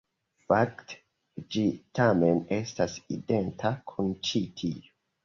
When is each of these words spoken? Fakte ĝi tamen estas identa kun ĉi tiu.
Fakte 0.51 0.95
ĝi 1.55 1.61
tamen 1.99 2.39
estas 2.57 2.97
identa 3.17 3.73
kun 3.93 4.11
ĉi 4.31 4.43
tiu. 4.63 4.91